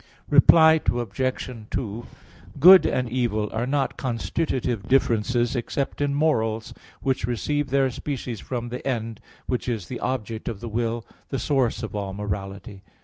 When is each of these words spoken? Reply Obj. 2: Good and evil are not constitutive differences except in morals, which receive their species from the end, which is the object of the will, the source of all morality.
Reply 0.31 0.81
Obj. 0.91 1.51
2: 1.69 2.07
Good 2.59 2.87
and 2.87 3.07
evil 3.07 3.51
are 3.53 3.67
not 3.67 3.97
constitutive 3.97 4.87
differences 4.87 5.55
except 5.55 6.01
in 6.01 6.15
morals, 6.15 6.73
which 7.03 7.27
receive 7.27 7.69
their 7.69 7.91
species 7.91 8.39
from 8.39 8.69
the 8.69 8.83
end, 8.87 9.19
which 9.45 9.69
is 9.69 9.89
the 9.89 9.99
object 9.99 10.49
of 10.49 10.59
the 10.59 10.69
will, 10.69 11.05
the 11.29 11.37
source 11.37 11.83
of 11.83 11.93
all 11.95 12.13
morality. 12.15 12.81